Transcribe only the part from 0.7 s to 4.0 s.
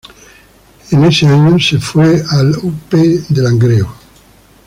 En ese año se fue al U. P. Langreo.